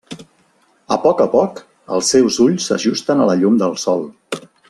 A 0.95 0.95
poc 1.03 1.19
a 1.25 1.27
poc, 1.33 1.61
els 1.97 2.09
seus 2.15 2.39
ulls 2.47 2.71
s'ajusten 2.71 3.23
a 3.23 3.29
la 3.33 3.37
llum 3.43 3.61
del 3.65 3.77
sol. 3.87 4.03